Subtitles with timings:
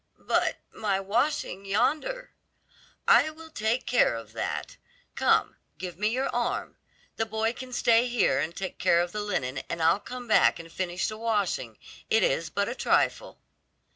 [0.17, 2.31] "But my washing yonder?"
[3.07, 4.77] "I will take care of that.
[5.13, 6.75] Come, give me your arm.
[7.17, 10.57] The boy can stay here and take care of the linen, and I'll come back
[10.57, 11.77] and finish the washing;
[12.09, 13.39] it is but a trifle."